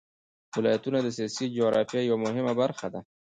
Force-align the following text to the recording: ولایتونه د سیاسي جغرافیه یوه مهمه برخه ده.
ولایتونه 0.55 0.99
د 1.01 1.07
سیاسي 1.17 1.45
جغرافیه 1.55 2.01
یوه 2.09 2.19
مهمه 2.25 2.53
برخه 2.61 2.87
ده. 2.93 2.99